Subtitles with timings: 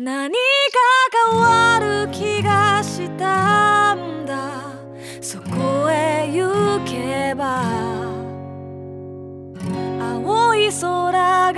[0.00, 0.38] 何か
[1.32, 4.62] 変わる気がしたんだ。
[5.20, 7.64] そこへ行けば。
[10.00, 11.57] 青い空が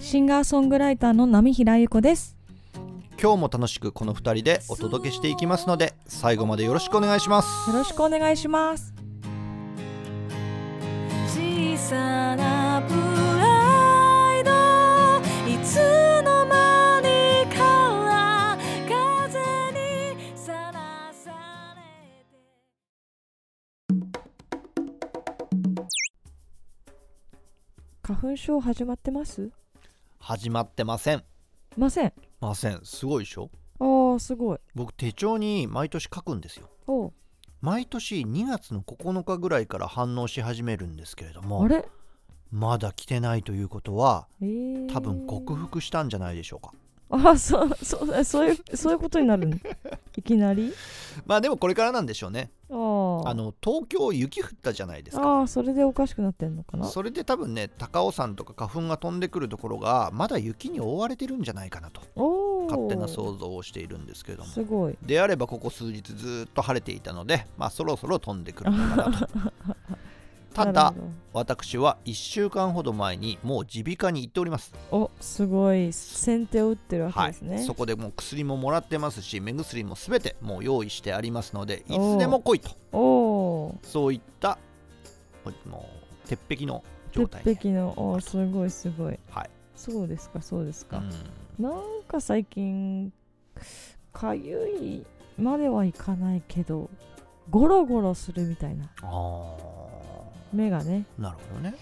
[0.00, 2.36] シンガーソングライターの波平由子です。
[3.20, 8.94] 今日も楽しくこの2人でお届けしていきますので最後までよろしくお願いしますよろしくお願いします。
[11.26, 14.50] 小さなプライド
[15.50, 15.76] いつ
[16.22, 18.56] の間にか
[18.86, 21.32] 風にさらさ
[21.74, 21.82] れ
[22.22, 22.38] て
[28.02, 29.50] 花粉症始まってます？
[30.28, 31.24] 始まってません。
[31.78, 32.12] ません。
[32.38, 32.80] ません。
[32.84, 33.48] すごいでしょ？
[33.80, 34.58] ああ、すごい。
[34.74, 36.68] 僕手帳に毎年書くんですよ。
[36.86, 37.12] おう。
[37.62, 41.88] 毎年2月の9日ぐらいから反応し始めるんですけれどもあれ？
[42.50, 46.74] まだ来てないということはえー、多分克服したんじゃないでしょうか。
[47.08, 49.56] ああ、そう、そう、そういう、そういうことになるの？
[50.14, 50.74] いきなり？
[51.24, 52.50] まあでもこれからなんでしょうね
[53.28, 55.22] あの東京雪降ったじゃないですか。
[55.22, 56.86] ああ、それでおかしくなってんのかな？
[56.86, 62.00] それで多分ね高尾山とか花粉が飛んでくるところがまだ雪に覆われてるんじゃないかなと。
[62.68, 64.50] 勝手な想像をしているんですけれども。
[64.50, 64.98] すごい。
[65.02, 69.28] であればここ数日ずっと晴れていたので、まあ、そろそろ飛んでくるのかなと
[70.64, 70.94] ただ。
[71.32, 75.92] 私は1週間ほど前にもう耳鼻科に行っております、お、すごい。
[75.92, 77.62] 先手を打ってるわけはいですね。
[77.62, 82.70] そこでもう薬ももらってますし目薬も全てもう用意してありますのでいつでも来いと。
[82.92, 83.78] おお。
[83.82, 84.58] そういった
[85.64, 85.88] も
[86.24, 86.82] う鉄壁の
[87.12, 87.44] 状態。
[87.44, 89.18] で鉄壁の、おーすごいすごい。
[89.30, 90.98] はい、そうですか、そうですか。
[90.98, 91.64] うん。
[91.64, 93.12] なんか最近
[94.12, 95.06] かゆい
[95.38, 96.90] まではいかないけど
[97.50, 98.90] ゴロゴロするみたいな。
[99.02, 99.56] あ
[100.52, 101.04] 目がね。
[101.18, 101.74] あなるほどね。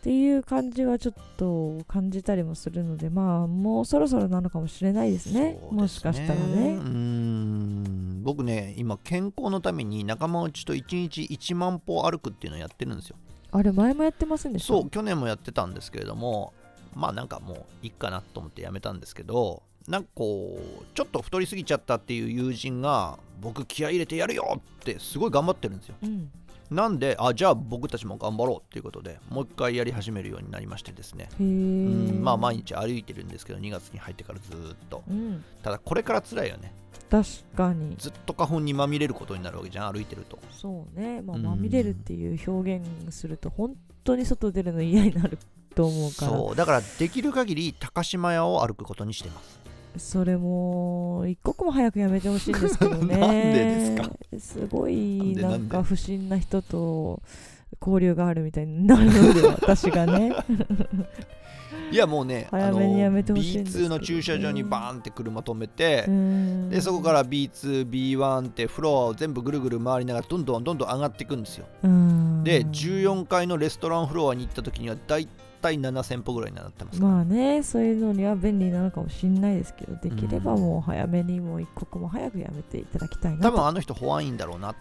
[0.00, 5.58] っていう感じはちょっと感じたりもするのでまあもうそろそろなのかもしれないですね。
[5.60, 6.74] そうですもしかしたらね。
[6.74, 8.22] ん。
[8.24, 13.16] 僕ね今健康のために仲間内と1日1万歩歩くっていうのをやってるんですよ。
[13.52, 14.72] あれ前もやってませんでした？
[14.72, 16.52] そう去年もやってたんですけれども
[16.96, 25.94] まあなんかもういいかなと思ってやめたんですけどなんかこうちょっと太りすぎちゃったっていう友人が僕気合い入れてやるよってすごい頑張ってるんですよ。
[26.02, 26.30] うん
[26.72, 31.28] なんであじゃあ僕たちも頑張ろうっていうことでもう一回やり始めるようになりましてですね。
[32.20, 35.02] まあ毎日歩いてるんですけど2月に入ってからずーっと。
[35.08, 35.44] うん。
[35.62, 36.74] ただこれから辛いよね。
[37.10, 37.96] 確かに。
[37.96, 40.38] ずっと花粉にまみれることになるわけじゃん歩いてると。
[40.50, 41.22] そうね。
[41.22, 41.42] まあうん。
[41.42, 45.38] まみれるっていう表現すると本当に外出るの嫌になる
[45.74, 46.32] と思うから。
[46.32, 46.56] そう。
[46.56, 49.61] だからできる限り高島屋を歩くことにしてます
[49.96, 53.16] それも一刻も早くやめてほしいんですけどね。
[53.18, 57.22] なんでですすごいでなんか不審な人と
[57.80, 60.32] 交流があるみたいになるので私がね。
[61.90, 66.70] いやもうね 早めにやめてほしいんですけ B2 どの駐車場にバーンって車止めて、うん。
[66.70, 71.66] でそこから B2B1 ってフロアを全部ぐるぐる回りながらどんどんどんどん上がっていくんですよ。
[71.82, 72.44] うん。
[72.44, 75.18] で14階のレストランフロアに行った時にはだ
[75.70, 83.42] いたい7000歩ぐらいになってますまあねそういうのには便利なのかもしれないですけどできればもう早めにもう一刻も早くやめていただきたいなと。
[83.44, 84.76] 多分あの人保安員だろうなっ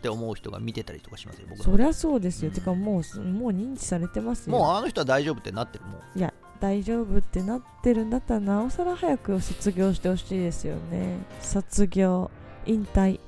[0.00, 2.54] て思う人が見てたりとかしますよ僕らそりゃそうですよ、うん。
[2.54, 4.56] てかもうすもう認知されてますよ。
[4.56, 6.18] もうあの人は大丈夫ってなってるもう。
[6.18, 11.18] いや大丈夫ってなってるんだったらなおさら早く卒業してほしいですよね。
[11.40, 12.30] 卒業
[12.66, 13.20] 引退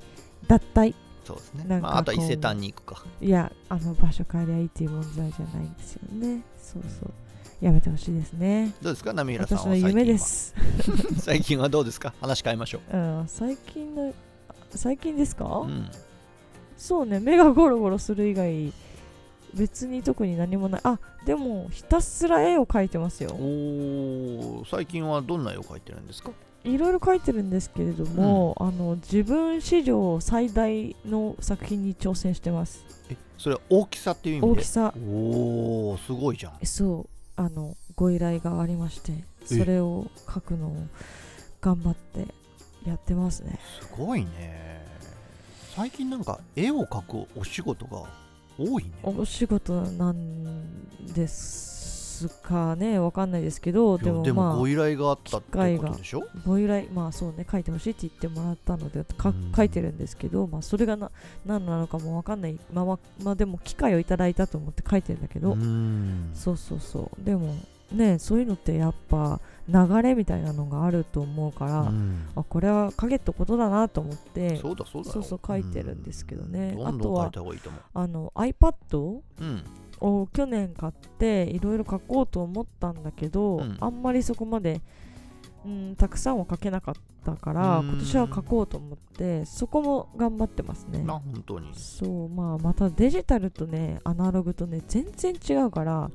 [0.46, 0.94] 脱退
[1.24, 1.64] そうですね。
[1.66, 3.02] なんかまあ、あとは伊勢丹に行くか。
[3.20, 6.42] いやあの場所変えりゃいいっていう問題じゃないんですよね。
[6.58, 7.12] そうそう。
[7.60, 8.74] やめてほしいですね。
[8.82, 9.12] どうですか？
[9.14, 10.54] 波平さん私の夢です、
[11.18, 11.68] 最近は。
[11.70, 12.12] どうですか？
[12.20, 12.96] 話変えましょう。
[12.96, 14.12] ん、最近の
[14.74, 15.88] 最近ですか、う、うん、
[16.76, 17.20] そうね。
[17.20, 18.72] 目がゴロゴロする以外
[19.54, 20.80] 別に特に何もない。
[20.84, 23.30] あでもひたすら絵を描いてますよ。
[23.30, 24.68] おー。
[24.68, 26.32] 最近はどんな絵を描いてるんですか？
[26.64, 32.84] いろいろ書いてるんですけれども、あの自分史上最大の作品に挑戦してます。
[33.10, 34.52] えそれは大きさっていう意味で？
[34.52, 34.94] 大きさ。
[35.06, 36.66] おおすごいじゃん。
[36.66, 39.24] そうあのご依頼がありましてえ。
[39.44, 40.76] それを書くのを
[41.60, 42.26] 頑張って
[42.86, 43.58] やってますね。
[43.80, 44.86] すごいね。
[45.76, 48.04] 最近なんか絵を描くお仕事が
[48.58, 48.90] 多いね。
[49.02, 51.93] お仕事なんです
[52.42, 56.22] かねわかんないですけどでもまあご依頼があったってことでしょ？
[56.46, 59.52] ご依頼まあそうね書いてほしいって言ってもらったのでかうん。
[59.54, 61.10] 書いてるんですけど、まあ、それがな
[61.46, 62.58] 何なのかもわかんない。
[62.72, 65.56] まま、まあ、でも機会をいただいたと思って書いてるんだけど、
[66.34, 67.24] そうそうそう。
[67.24, 67.54] でも
[67.92, 72.26] ねそういうのってやっぱ流れみたいなのがあると思うから、うん。
[72.34, 75.12] あこれは影ってことだなと思ってそうだそうだよ。
[75.14, 76.74] そうそう書いてるんですけどね。
[76.76, 76.84] うん。
[76.84, 79.62] どんどん書いた方がいいと思あの iPad ううん
[80.04, 83.76] を去年買っていろいろ書こうと思ったんだけど、うん。
[83.80, 84.82] あんまりそこまで、
[85.64, 87.88] うん、たくさんは書けなかったからうん。
[87.88, 91.02] 今年は書こうと思ってそこも頑張ってますね。
[91.02, 91.70] な本当に。
[91.74, 96.10] そうまあまたデジタルとねアナログとね全然違うから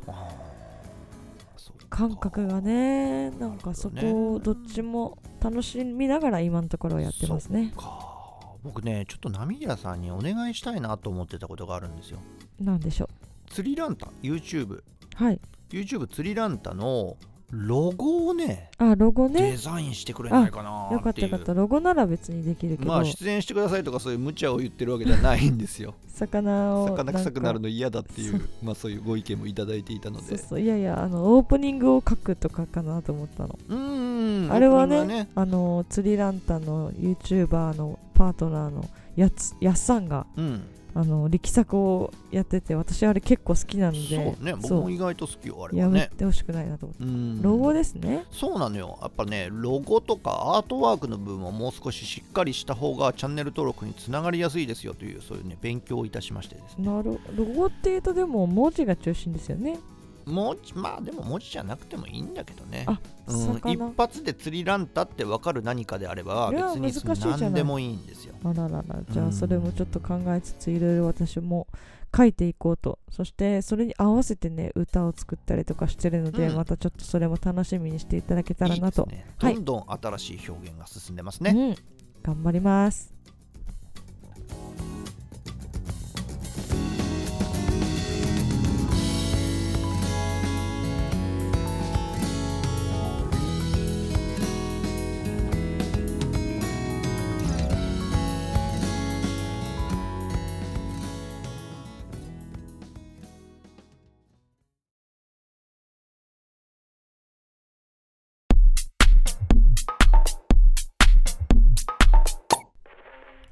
[1.89, 7.73] 感覚がねなんかそこをどっちも楽しみながら今のところはやってますね。
[7.75, 8.07] か。
[8.61, 12.19] 僕ねちょっと波平さんにお願いしたいなと思ってたことがあるんですよ。
[12.59, 13.09] なんでしょ
[13.59, 14.83] 釣りランタ YouTube う
[15.15, 15.41] はい。
[15.69, 17.17] YouTube 釣りランタの
[17.51, 21.53] ロゴをねあロゴデねザインしてくれないかなよかったよかった。
[21.53, 25.95] ロゴなら別にできるけど、まあ出演してくださいとかそういう無茶を言ってるわけじゃないんですよ。
[26.07, 30.27] 魚を魚臭くなるのの嫌だっていうまあそういうご意見もいただいていたので。
[30.27, 30.61] そうそう。
[30.61, 33.59] いやいやあのオープニングを書くとかかなと思ったの。
[33.67, 38.85] うーんあれはねグあの釣りランタンの YouTuber のパートナーの
[39.17, 40.61] やつやっさんがうん
[40.95, 43.99] あの力作をやってて私あれ結構好きなので。
[43.99, 44.81] そうね僕そう。
[44.81, 46.09] も意外と好きよあれやはね。
[46.11, 47.41] めてほしくないなと思って、うん。
[47.41, 48.25] ロゴですね。
[48.31, 48.97] そうなのよ。
[49.01, 56.85] やっぱねロゴとかアートワークの部分をもう少ししっかりした方がチャンネル登録につながりやすいですよというそういうね勉強をいたしましてですね。
[56.85, 59.77] なるロゴっていうとでも文字が中心ですよね
[60.25, 62.85] 文字まあでも文字じゃなくてもいいんだけどね。
[62.87, 66.91] あうん、一魚発で釣りランタって分かる何かであれば別に
[67.39, 68.35] 何でもいいんですよ。
[68.43, 69.01] あららら。
[69.09, 69.29] じゃうん。
[69.29, 71.67] あそれもちょっと考えつついろいろ私も
[72.15, 72.99] 書いていこうと。
[73.11, 76.55] そしてそれに合わせてね歌を作ったりとかしてるので、うん。
[76.55, 79.05] またちょっとそれも楽しみにしていただけたらなと。
[79.05, 79.55] ね、はい。
[79.55, 81.75] どんどん新しい表現が進んでますね、うん、
[82.23, 83.13] 頑張ります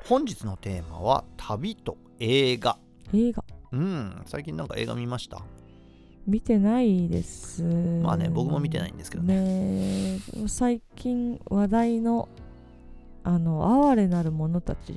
[0.07, 2.77] 本日のテーマは旅と映画。
[3.13, 3.43] 映画。
[3.73, 5.41] うん最近なんか映画見ました？
[6.25, 7.61] 見てないです。
[7.61, 10.15] まあね僕も見てないんですけどね。
[10.15, 12.29] ね最近話題の
[13.25, 14.93] あの哀れなる者たち。
[14.93, 14.95] っ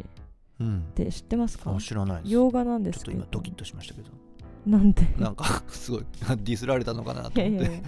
[0.61, 0.85] うん。
[0.95, 1.75] て知ってますか？
[1.75, 2.33] あ知らないです。
[2.33, 4.11] 洋画なんでちょっとすけど今ドキッとしましたけど。
[4.65, 5.03] なんで？
[5.19, 7.49] なんかすごいディスられたのかなと思って。
[7.49, 7.81] いやいや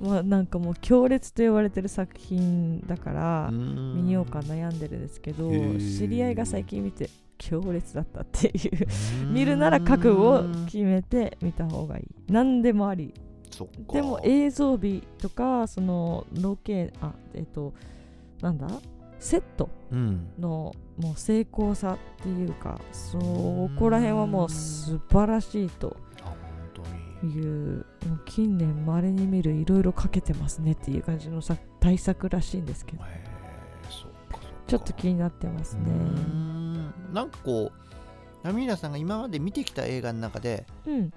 [0.00, 8.86] まあなんかもう強烈と言われてる作品だから見見ようか悩んでるんですけど知り合いが最近見て強烈だったっていう。
[9.32, 12.32] 見るなら覚悟を決めて見た方がいい。
[12.32, 13.12] 何でもあり。
[13.92, 17.72] でも映像美とかそのロケあえっと
[18.40, 18.68] なんだ？
[19.18, 20.28] セットうん。
[20.38, 23.18] のもう成功さっていうかそ
[23.76, 25.96] こら辺はもう素晴らしいと
[27.26, 27.84] いう
[28.24, 33.04] 近年まれに見るいろいろかけてますねっていう感じのさ大作らしいんですけど。
[34.66, 35.84] ちょっと気になってますね。
[37.12, 41.10] なんかこうナミーラさんが今まで見てきた映画の中でうん。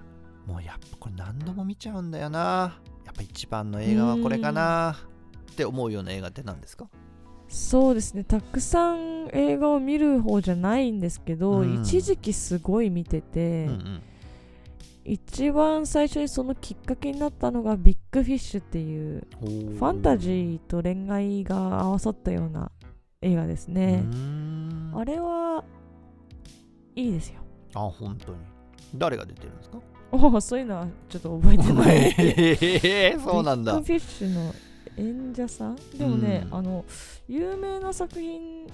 [0.47, 2.79] もうやっぱこれ何度も見ちゃうんだよな。
[3.05, 4.95] やっぱ一番の映画はこれかな
[5.51, 6.87] って思うような映画って何ですか？
[7.49, 8.23] そうですね。
[8.23, 11.81] たくさん映画を見る方じゃないんですけど、うん。
[11.81, 14.01] 一時期すごい見てて、うん
[15.03, 19.45] 一番最初にそのきっかけになったのがビッグフィッシュっていうう。
[19.45, 22.71] んファンタジーと恋愛が合わさったような
[23.21, 24.03] 映画ですーね、
[24.95, 25.63] あれは
[26.95, 27.39] いいですよ。
[27.73, 28.37] あ本当に。
[28.95, 29.79] 誰が出てるんですか？
[30.11, 33.19] おおそういうのはちょっと覚えてない。
[33.23, 33.73] そうなんだ。
[33.73, 34.53] ビッグフィッシュの
[34.97, 35.75] 演者さん？
[35.97, 36.57] でもね、うん。
[36.57, 36.85] あの
[37.27, 38.67] 有名な作品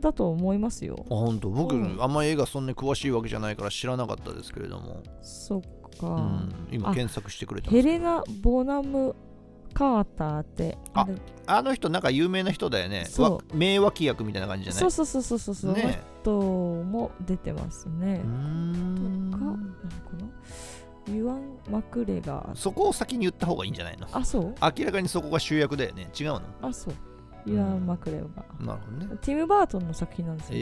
[0.00, 1.04] だと思いますよ。
[1.06, 1.50] あ本当？
[1.50, 5.60] 僕、うんあんま映画そんなに詳しいわけじゃないから知らなかったですけれども、そっ
[5.98, 9.14] か、うん、今あ検索してくれたんヘレナ・ボナム・
[9.72, 11.14] カーターってあれ
[11.46, 13.06] あの人なんか有名な人だよね。
[13.08, 13.32] そう。
[13.34, 14.80] わ名脇役みたいな感じじゃない？
[14.80, 16.00] そうそうそうそうそうそう、ね。
[16.22, 18.22] 人も出てますね。
[18.24, 19.30] うーん。
[19.30, 19.62] とかなのか
[21.06, 21.14] な？
[21.14, 22.54] ユアン・マクレガー。
[22.54, 24.06] そこを先に言った方がいいんじゃないの？
[24.10, 24.54] あそう？
[24.62, 26.10] 明らかにそこが主役だよね。
[26.18, 26.42] 違うの？
[26.62, 26.94] あそう
[27.46, 29.16] ユアン・マクレガー、なるほどね。
[29.22, 30.60] ティム・バートンの作品なんですよ、え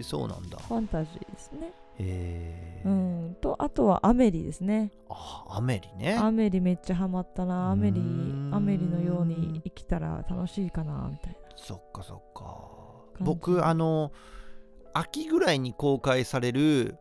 [0.00, 0.58] ー、そうなんだ。
[0.58, 1.72] ファンタジーですね。
[1.98, 2.88] えー。
[2.88, 2.92] う
[3.30, 3.36] ん。
[3.40, 4.92] とあとはアメリですね。
[5.08, 6.16] あアメリね。
[6.16, 7.70] アメリめっちゃハマったな。
[7.70, 8.00] アメリ
[8.52, 12.78] アメリのように生きたら楽しいかなみたいそっかそっか。
[13.20, 14.12] 僕あの
[14.94, 16.96] 秋ぐらいに公開される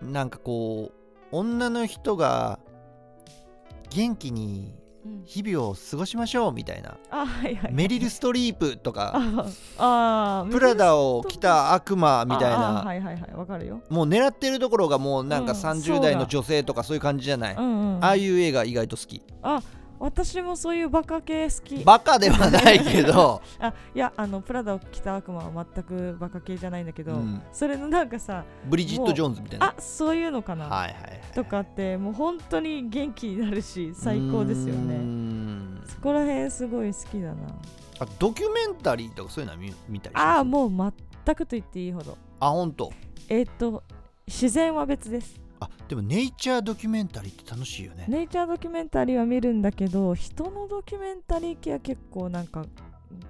[0.00, 2.60] なんかこう女の人が
[3.90, 4.74] 元気に
[5.24, 6.96] 日々を過ごしましょうみたいな。
[7.70, 9.14] メリル・ストリープとか。
[9.78, 10.58] ああプ。
[10.60, 12.84] ラダを着た悪魔みたいな。
[13.88, 19.22] もう狙ってるところがもうなんかうん30代の女性とかそういう感じじゃない、ああいう映画意外と好き
[20.00, 21.84] 私もそういうバカ系好き。
[21.84, 27.42] バカではないけど、 あいやあのプラダを着た悪魔は全くバカ系じゃないんだけど、うん。
[27.52, 29.66] それのなんかさブリジット・ジョーンズみたいな。
[29.66, 31.20] あそういうのかな、はいはいはい。
[31.34, 34.96] とかってもう本当に元気になるし最高ですよね。
[34.96, 35.82] ん。
[35.84, 37.36] そこら辺すごい好きだな。
[38.00, 40.70] あドキュメンタリーとかそういうのは見見たりああもう
[41.26, 42.16] 全くと言っていいほど。
[42.40, 42.92] あ本当
[43.28, 43.82] えっ、と
[44.26, 48.04] 自然は別ですあでもネイチャードキュメンタリーって楽しいよね。
[48.08, 52.64] ネイチャードキュメンタリーは見るんだけど人のドキュメンタリー系は結構なんか、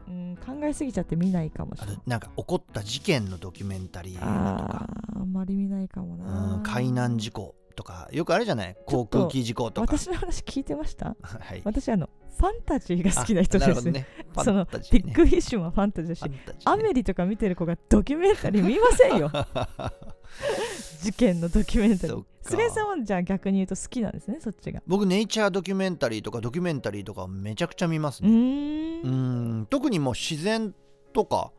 [0.08, 2.00] うん、考えすぎちゃって見ないかもしあれない。
[2.00, 8.08] となんか起こった事件のドキュメンタリーのとあかーあんまり見ないかもうなん海難事故とか。
[8.12, 8.76] よくあるじゃない？
[8.86, 9.96] 航空機事故とか。
[9.96, 11.16] 私の話聞いてました？
[11.22, 11.62] はい。
[11.64, 13.90] 私あのファンタジーが好きな人です。
[13.90, 14.06] ね。
[14.36, 16.44] フ そのビッグフィッシュもファンタジーだしね。
[16.64, 19.30] アメリとか見てる子がドキュメンタリー見ませんよ
[21.02, 22.16] 事件のドキュメンタリー。
[22.16, 22.28] そっか。
[22.50, 24.82] 菅井さんはじゃあ逆に言うと好きなんですねそっちが。
[24.86, 29.60] 僕ネイチャードキュメンタリーとかドキュメンタリーとかめちゃくちゃ見ますうねーうん。
[29.62, 30.74] ん特にもう自然
[31.12, 31.52] とか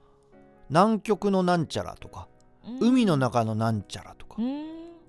[0.69, 2.27] 南極のなんちゃらとか
[2.79, 4.41] 海の中のなんちゃらとか。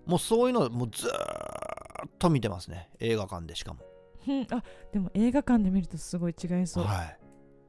[0.06, 3.80] もうそういうのもうずーっと見てますね映画館でしかも。
[4.28, 4.46] うん。
[4.50, 4.62] あ
[4.92, 7.19] でも映画館で見るとすごい違いそう、はい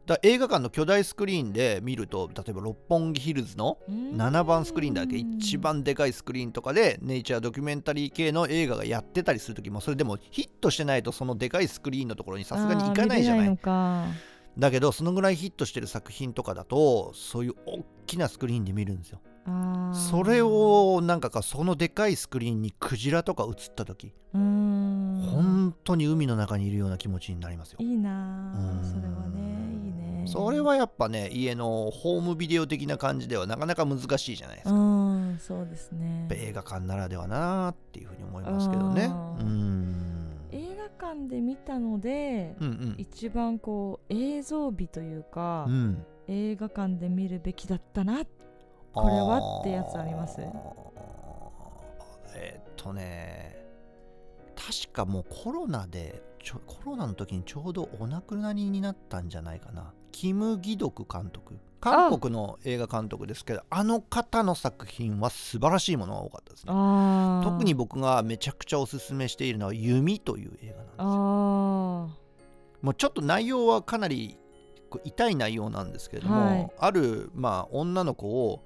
[0.05, 5.15] だ映画館の巨大スクリーンで見ると例えば六本木ヒルズの7番スクリーンだけ？
[5.15, 13.59] 一番でかいスクリーンとかでネイチャードキュメンタリー系の映画がやってたりする時もそれでもヒットしてないとそのでかいスクリーンのところにさすがに行かないじゃない？
[14.57, 19.21] だけどそのぐらいヒットしてる作品とかだとそういう大きなスクリーンで見るんですよ。
[19.93, 27.79] それをなんかかそのでかいスクリーンにクジラとか映った時本当に海の中にいるような気持ちになりますよ。
[27.81, 28.80] いいな
[30.27, 36.27] それはやっぱね家のホームビデオ的な感じではなかなか難しいじゃないですうかんそうですね。
[36.31, 39.05] 映画館ならではなっていうふうに思いますけどね。
[39.05, 40.37] うん。
[40.51, 42.95] 映画館で見たので、うんうん。
[42.97, 46.05] 一番こう映像美というか、うん。
[46.27, 48.23] 映画館で見るべきだったな
[48.93, 50.39] これはってやつあります。
[50.39, 50.43] ー。
[52.35, 53.61] えーっとね
[54.55, 61.57] 確かもうコロナでちょコロナの時にちょうどお亡くなりになったんじゃないかなキム・ギドク監督。
[61.81, 66.71] 韓国の映画監督ですけどあの方の作品は素晴らしいものが多かったですね。
[67.43, 70.97] 特に僕がめちゃくちゃおすすめしているのは「弓」という映画なんですよ。
[70.99, 72.21] あ
[72.81, 74.37] もうちょっと内容はかなり
[75.03, 76.71] 痛い内容なんですけれども、はい。
[76.77, 78.63] ある、まあ、女の子を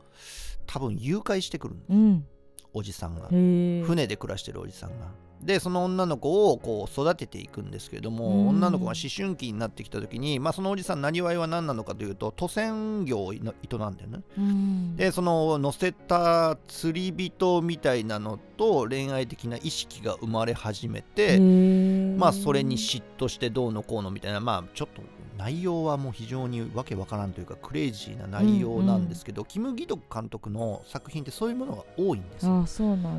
[0.66, 2.28] 多分誘拐してくるーうん。
[2.74, 3.28] おじさんが。
[3.30, 5.06] 船で暮らしてるおじさんが
[5.42, 8.48] でその女の子をこう育てていくんですけれども、うん。
[8.50, 14.22] 女の子が思春期になってきた時に、まあ、そのおじさんなりわいは何なのかというと渡船業を営んでるね。
[14.38, 14.96] うん。
[14.96, 21.40] でその乗せた釣り人みたいなのと恋愛的な意識が生まれ始めて、
[22.18, 25.02] まあそれに嫉妬してどうのこうのみたいなまあちょっと
[25.38, 32.54] 内容はもう非常にわけわからんというかクレイジーな内容なんですけど、キム・ギドク監督の作品ってそういうものが多いんですよ。
[32.54, 33.10] ああそうなんだ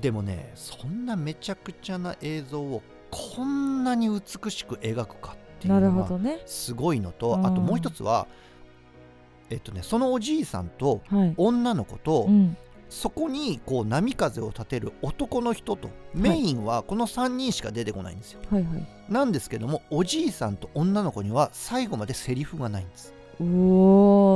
[0.00, 6.40] でもねそんなめちゃくちゃな映像をこんなに美しく描くかっていうのはほどね。
[6.46, 7.46] すごいのとうん。
[7.46, 8.26] あともう一つは
[9.50, 11.34] えっとねそのおじいさんとはい。
[11.36, 12.56] 女の子と、うん。
[12.88, 19.12] そこにこう波風を立てる男の人とメインはこの3人しか出てこないんですよ、はいはい。
[19.12, 23.12] なんですけどもおじいさんと女の子には最後までセリフがないんです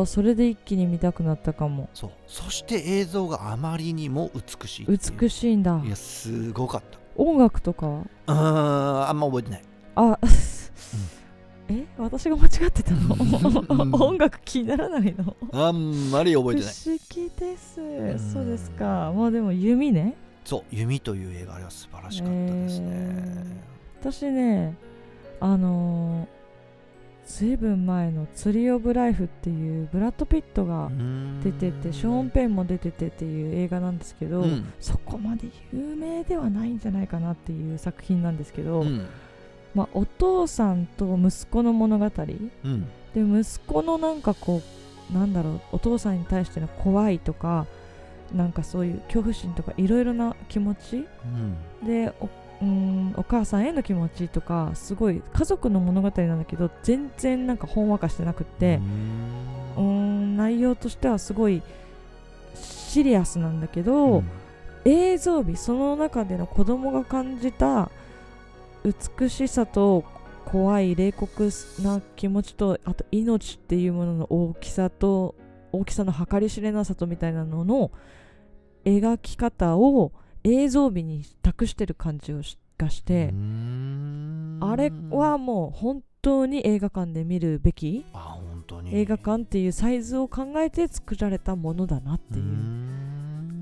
[0.07, 1.89] それで一気に見たくなったかも。
[1.95, 2.11] そう。
[2.27, 5.81] そして映像があまりにも美しい美しいんだ。
[5.85, 6.99] いやすごかった。
[7.17, 7.87] 音楽とか？
[7.87, 9.63] はうーんあんま覚えてない。
[9.97, 10.19] あ、
[11.69, 11.85] え？
[11.99, 13.17] 私が間違ってたの、
[13.85, 13.95] うん。
[14.01, 15.37] 音楽気にならないの？
[15.53, 16.73] あんまり覚えてない。
[16.73, 17.81] 不思議です。
[17.81, 18.19] ん。
[18.33, 19.13] そうですか。
[19.15, 20.17] まあでも弓ね。
[20.43, 23.63] そう「弓」という映画あれは素晴らしかったですね、
[24.01, 24.75] 私ね
[25.39, 26.27] あのー、
[27.27, 30.91] ずいぶん前の「ツリー・オブ・ライフ」っていうブラッド・ピットが
[31.43, 34.73] 出ててショーン・ペンも出ててっていう映画なんですけど、うん。
[34.81, 39.07] そこまで有名ではないんじゃないかなっていう作品なんですけど、うん。
[39.75, 42.09] まあ、お父さんと息子の物語。
[42.09, 43.41] でうん。
[43.41, 44.63] 息子のなんかこ
[45.11, 47.67] うなんだろうお父さんに対しての怖いとか
[48.35, 51.07] なんかそういう恐怖心とかいろいろな気持ち
[51.83, 51.87] うん。
[51.87, 52.29] でお
[52.61, 58.81] うーんお母さんへの気持ちとかすごい家族の物語なんだけど全然なんかほんわかしてなくって
[59.77, 61.63] うーん内容としてはすごい
[62.55, 64.31] シリアスなんだけど、うん。
[64.85, 67.91] 映像美その中での子供が感じた
[69.19, 70.05] 美しさと
[70.47, 71.51] 怖い冷酷
[71.83, 75.35] な気持ちとあと命っていうものの大きさと
[75.73, 77.91] 大きさの計り知れなさとみたいなのの
[78.85, 80.13] 描き方を
[80.45, 88.05] 映像美に託してる感じをしがしてあれはもう本当に映画館で見るべき
[88.87, 92.45] 映画館っていうサイズを考えて作られたものだなっていう。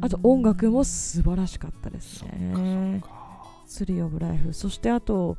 [0.00, 2.52] あと音楽も素晴らしかったですね。
[2.54, 3.18] そっか
[3.66, 5.36] ツリー・オブ・ライフそしてあと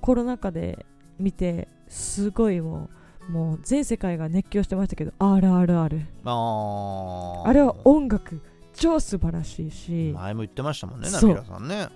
[0.00, 0.84] コロナ禍で
[1.18, 2.90] 見てすごいも
[3.28, 7.48] うもう全世界が熱狂してましたけど RRR あー。
[7.48, 8.42] あれは音楽
[8.74, 10.12] 超素晴らしいし。
[10.14, 11.88] 前も言ってましたもんねナミラさんね。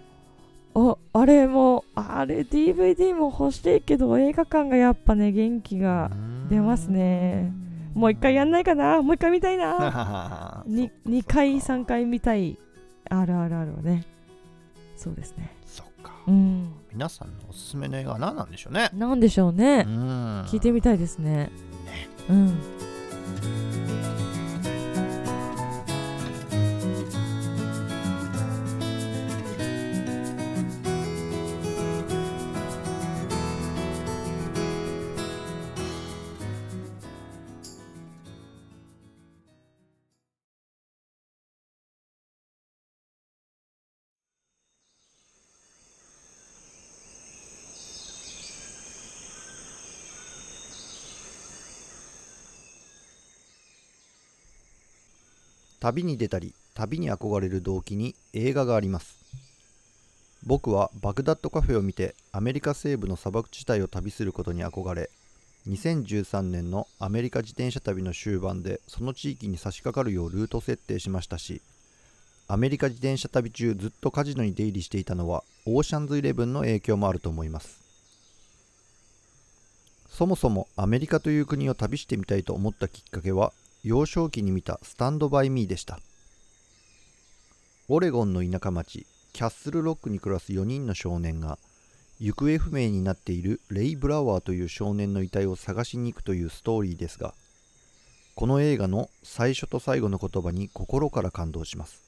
[0.75, 6.11] ああれもあれ DVD も欲しいけど映画館がやっぱね元気が
[6.51, 7.53] 出ますね。
[7.95, 9.01] もう一回やんないかな。
[9.01, 10.65] もう一回見たいな。
[10.69, 12.59] 2, 2回3回見たい。
[13.09, 14.05] RRR はね。
[14.97, 15.57] そうですね。
[15.65, 16.13] そっか。
[16.27, 16.73] うん。
[16.93, 18.91] 皆さんのおすすめの映画は何なんでしょうね。
[18.93, 20.43] なんでしょうね、うん。
[20.43, 21.51] 聞いてみたいですね。
[22.29, 22.59] うん
[55.81, 59.17] 旅に出たり旅に憧れる動機に映画があります。
[60.45, 65.11] 僕はバグダッドカフェを見てアメリカ西部の砂漠地帯を旅することに憧れ
[65.69, 71.63] 2013年のアメリカ自転車旅の終盤でその地域に差し掛かるようルート設定しましたし
[72.47, 77.83] アメリカ自転車旅中ずっとカジノに出入りしていたのはオーシャンズイレブンの影響もあると思います。
[80.09, 83.53] そもそもアメリカという国を旅してみたいと思ったきっかけは
[83.87, 86.01] 幼少期に見たスタンドバイミーでした。
[87.87, 91.57] オレゴンの田舎町キャッスルロックに暮らす4人の少年が
[92.19, 97.33] 行方不明になっているレイ・ブラワーという少年の遺体を探しに行くというストーリーですが
[98.35, 102.03] この映画の最初と最後の言葉に心から感動します。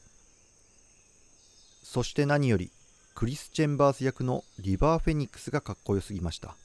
[1.85, 2.73] そして何より
[3.15, 6.57] クリス・チェンバース役のリバー・フェニックスがかっこよすぎました。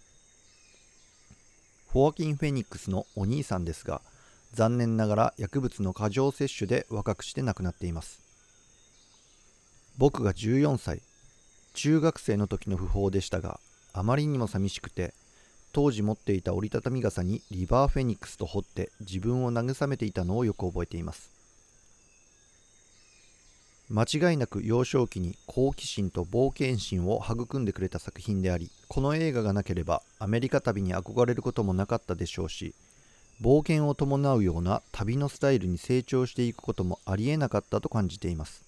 [1.91, 4.01] フォアキン・フェニックスのお兄さんですが
[4.53, 8.21] 残念ながら薬物の過剰摂取で若くして亡くなっています。
[9.97, 11.01] 僕が14歳
[11.73, 13.59] 中学生の時の訃報でしたが
[13.93, 15.13] あまりにも寂しくて
[15.71, 21.31] 当時持っていた折りたたみ傘にリバーフェニックスと彫って自分を慰めていたのをよく覚えています。
[23.89, 32.73] 間違いなく幼少期に好奇心と冒険心を育んでくれた作品でありこの映画がなければアメリカ旅に憧れることもなかったでしょうし
[33.41, 38.63] 冒険を伴うような旅のスタイルに成長していくこともありえなかったと感じています。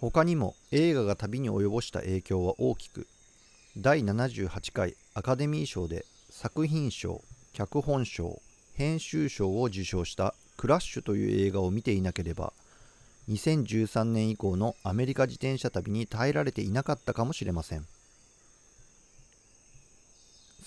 [0.00, 3.06] 他にも映画が旅に及ぼした影響は大きく
[3.76, 8.42] 第78回アカデミー賞で作品賞脚本賞
[8.74, 12.52] 編集賞を受賞した「クラッシュ」という映画を見ていなければ
[13.28, 17.86] 2013年以降のアメリカ自転車旅に耐えられていなかったかもしれません。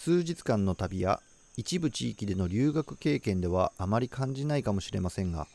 [0.06, 1.20] 数日間の旅や
[1.58, 5.48] 一部地域での留学経験ではあまり感じないかもしれませんが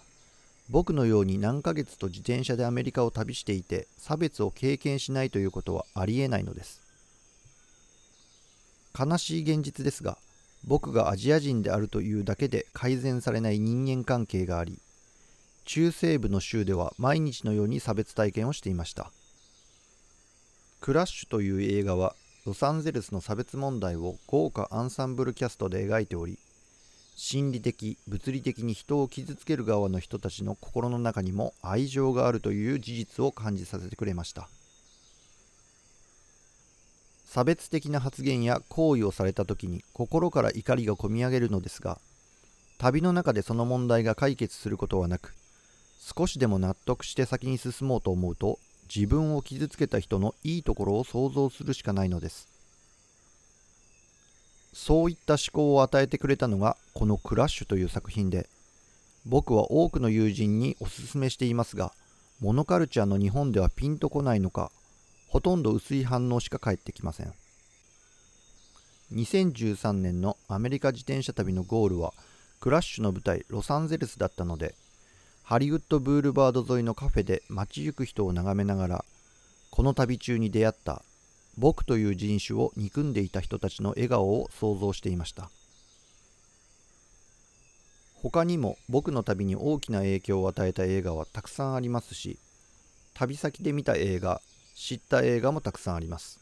[0.69, 6.83] 僕のように何ヶ月と自転車でアメリカを旅していて差別を経験しないということはありえないのです。
[8.99, 10.19] 悲しい現実ですが
[10.65, 14.81] 僕がアジア人であるというだけで改善されない人間関係があり
[15.65, 19.13] 中西部の州では毎日のように差別体験をしていました。
[20.81, 26.39] クラッシュという映画はロサンゼルスの差別問題を豪華アンサンブルキャストで描いており
[27.17, 34.49] 心理的物理的に人を傷つける側の人たちの心の中にも愛情があるという事実を感じさせてくれました。
[37.33, 42.01] 差別的な発言や行為をされた時に心から怒りがこみ上げるのですが
[42.77, 45.33] 旅の中でその問題が解決することはなく
[46.01, 48.59] 少しでも納得して先に進もうと思うと
[48.95, 52.49] 自分を傷つけた人のいいところを想像するしかないのです。
[54.73, 58.49] そういった思考を与えてくれたのがこの「クラッシュ」という作品で
[59.27, 61.93] 僕は多くの友人におすすめしていますが
[62.41, 64.71] モノカルチャーの日本ではピンとこないのか
[65.29, 67.33] ほとんど薄い反応しか返ってきません。
[69.13, 72.15] 2013年のアメリカ自転車旅のゴールは
[72.61, 74.77] クラッシュの舞台ロサンゼルスだったので
[75.51, 79.05] ハリウッドブールバード沿いのカフェで街行く人を眺めながら
[79.73, 81.03] この旅中に出会った
[81.59, 85.51] 僕という人種を憎んでいた人たちの笑顔を想像していました。
[88.15, 92.39] 他にも僕の旅に大きな影響を与えた映画はたくさんありますし
[93.15, 94.41] 旅先で見た映画
[94.77, 96.39] 知った映画もたくさんあります。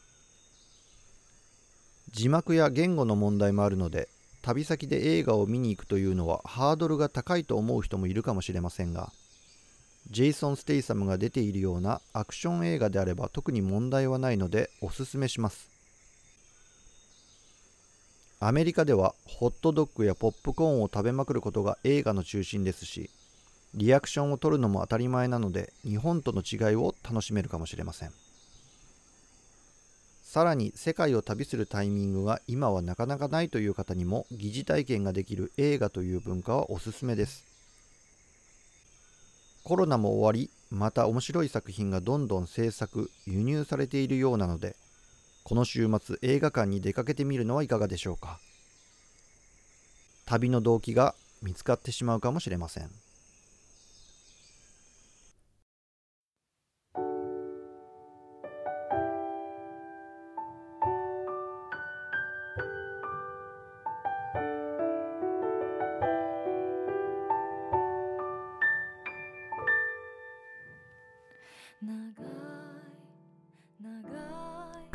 [2.11, 4.07] 字幕や言語の問題もあるので
[4.41, 9.11] 旅先で映画を見に行くというのはハードルが高いと思う人もいるかもしれませんが
[10.11, 15.69] ジェイソン・ステイサムが出ているようなアクション映画であれば特に問題はないのでおすすめします。
[18.39, 23.09] アメリカではホットドッグやポップコーンを食べまくることが映画の中心ですし
[23.75, 28.11] リアクションを取るのも当たり前なので日本との違いを楽しめるかもしれません。
[30.29, 37.43] さらに世界を旅するタイミングが今はなかなかないという方にも疑似体験ができる映画という文化はおすすめです。
[39.63, 44.75] コロナも終わりまた面白い作品がどんどん制作輸入されているようなので
[45.43, 48.39] この週末映画館に出かけてみるのはいかがでしょうか。
[50.27, 52.91] 旅の動機が見つかってしまうかもしれません。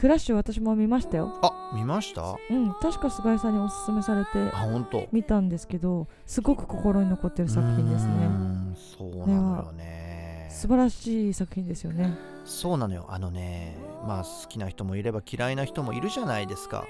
[0.04, 1.32] クラッシュ私も見ましたよ。
[1.40, 2.32] あ見ました？
[2.32, 5.08] あうん確か菅井さんにおすすめされて本当？
[5.12, 8.12] 見たんですけどすごく心に残ってる作品ですね。
[8.26, 10.50] んそうなのよね。
[10.50, 12.14] 素晴らしい作品ですよね。
[12.44, 13.06] そうなのよ。
[13.08, 16.84] あのねまあ好きな人もいれば嫌いな人もいるじゃないですか。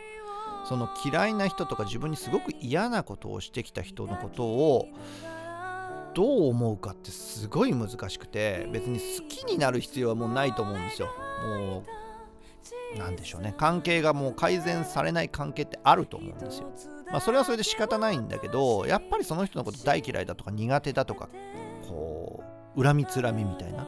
[0.69, 4.89] その嫌いな人とか自分にすごく嫌なことをしてきた人のことを
[6.15, 11.11] どう思うかってすごい難しくて別に好きになる必要はもうないと思うんですよ。
[11.47, 12.04] もう
[12.99, 13.55] なんでしょうね。
[13.57, 16.73] 関係がもう改善されない関係ってあると思うんですよ。
[17.07, 21.29] まあそれはそれで仕方ないんだけどやっぱりその人のこと大嫌いだとか苦手だとか
[21.89, 22.43] こ
[22.77, 23.87] う恨みつらみみたいな。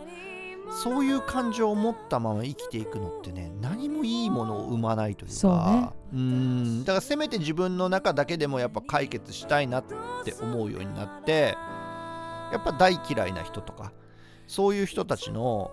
[0.82, 6.20] そういう感情を持ったまま生きていくのってね何もいいものを生まないというかそうね。
[6.20, 6.80] ん。
[6.80, 9.84] だからせめて自分の中だけでもやっぱ解決したいなっ
[10.24, 11.56] て思うようになって
[12.52, 13.92] やっぱ大嫌いな人とか
[14.46, 15.70] そういう人たちの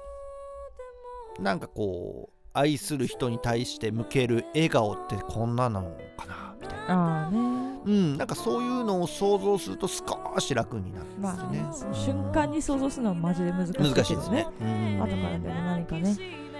[1.39, 7.23] なんかこう愛する人に対して向ける笑顔ってこんななのかなみたいな。
[7.23, 7.39] ああね。
[7.85, 10.05] うんなんかそういうのを想像すると少
[10.39, 13.89] し楽になるんですまあねよね、その瞬間に想像するのはマジで難しいね。
[13.89, 14.47] 難しいですね。
[14.61, 14.99] うん。
[15.01, 16.15] 後からでも何かね。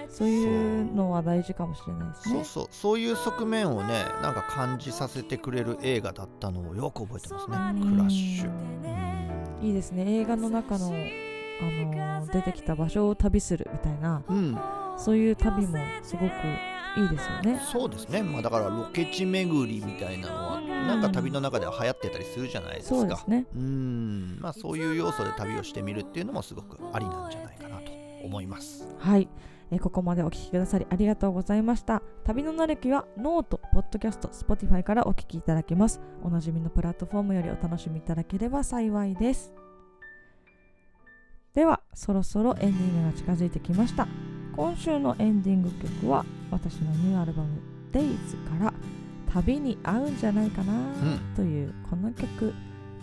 [0.09, 2.35] そういうのは大事かもしれないですね。
[2.35, 2.43] そう。
[2.43, 7.57] そうそういう側面をねなんか感じさせてくれる映画だったのをよく覚えてますね。
[7.57, 8.49] うんクラッシュ。
[9.61, 9.67] うん。
[9.67, 10.03] いいですね。
[10.19, 14.21] 映画の中の、あの出てきた場所を旅するみたいな。
[14.27, 14.57] うん、
[15.03, 16.23] そういう旅もすごく
[16.95, 17.61] いいですよね。
[17.71, 18.23] そうですね。
[18.23, 22.95] まあだからロケ地巡りみたいなのはなんか旅の中では流行ってたりするじゃないですか。
[22.95, 23.45] そうですね。
[23.53, 24.37] うん。
[24.39, 27.91] まあそういう要素で旅をしてみるっていうのもすごくありなんじゃないかなと
[28.23, 28.87] 思います。
[28.97, 29.27] はい、
[29.71, 32.01] えーここまでお聞きくださりありがとうございました。
[32.23, 35.99] 旅のなるきは note、ポッドキャスト、 Spotify からお聞きいただけます。
[36.23, 39.53] おなじみのプラットフォームよりお楽しみいただければ幸いです。
[41.53, 44.07] ではそろそろエンディングが近づいてきました
[44.55, 47.49] 今週のエンディング曲は私のニューアルバム
[47.91, 48.15] Days
[48.59, 48.73] から
[49.31, 50.73] 旅に合うんじゃないかな
[51.35, 52.53] というこの曲。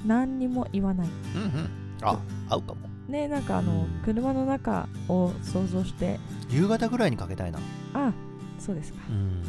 [0.07, 1.09] 何にも言わない。
[1.35, 1.71] うんうん。
[2.03, 2.89] あ合うかも。
[3.09, 6.19] ねなんかあの車の中を想像して。
[6.49, 7.59] 夕方ぐらいにかけたいな。
[7.95, 8.13] あ
[8.59, 9.01] そうですか。
[9.09, 9.43] うん。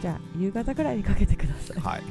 [0.00, 1.80] じゃあ夕方ぐらいにかけてください。
[1.80, 2.02] はい。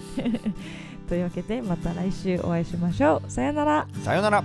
[1.07, 3.31] というわけでまた来週お会いしましょう。
[3.31, 3.87] さよなら。
[4.03, 4.43] さようなら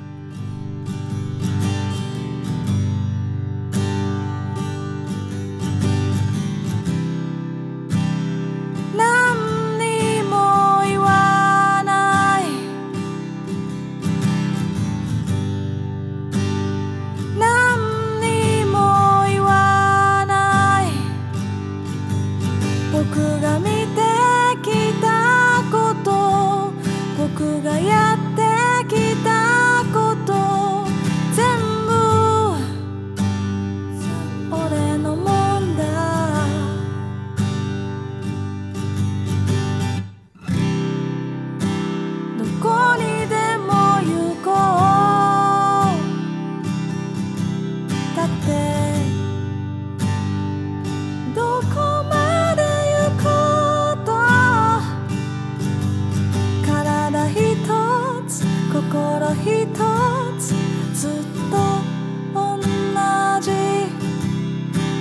[58.92, 59.00] 心
[59.36, 59.84] 一と
[60.38, 60.52] つ
[60.92, 61.10] ずっ
[61.50, 61.56] と
[62.34, 62.60] 同
[63.40, 63.50] じ。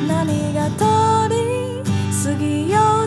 [0.08, 0.86] 何が通
[1.27, 1.84] り
[2.23, 3.01] 過ぎよう。